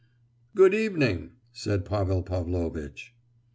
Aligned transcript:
"Good 0.55 0.73
evening," 0.73 1.33
said 1.51 1.85
Pavel 1.85 2.23
Pavlovitch. 2.23 3.13